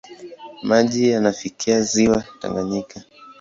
Maji 0.69 1.09
yanafikia 1.09 1.81
ziwa 1.81 2.23
Tanganyika. 2.39 3.03